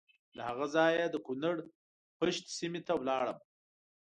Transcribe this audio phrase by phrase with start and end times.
[0.35, 1.55] له هغه ځایه د کنړ
[2.17, 3.37] پَشَت سیمې ته ولاړم.